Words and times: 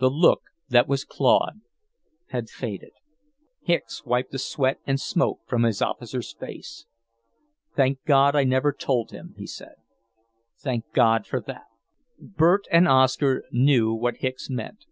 the 0.00 0.10
look 0.10 0.42
that 0.68 0.86
was 0.86 1.02
Claude 1.06 1.62
had 2.28 2.50
faded. 2.50 2.92
Hicks 3.62 4.04
wiped 4.04 4.30
the 4.30 4.38
sweat 4.38 4.80
and 4.86 5.00
smoke 5.00 5.40
from 5.46 5.62
his 5.62 5.80
officer's 5.80 6.34
face. 6.34 6.84
"Thank 7.74 8.04
God 8.04 8.36
I 8.36 8.44
never 8.44 8.70
told 8.70 9.12
him," 9.12 9.34
he 9.38 9.46
said. 9.46 9.76
"Thank 10.58 10.84
God 10.92 11.26
for 11.26 11.40
that!" 11.40 11.68
Bert 12.18 12.66
and 12.70 12.86
Oscar 12.86 13.44
knew 13.50 13.94
what 13.94 14.18
Hicks 14.18 14.50
meant. 14.50 14.84